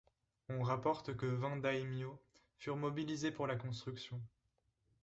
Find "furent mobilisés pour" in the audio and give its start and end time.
2.57-3.45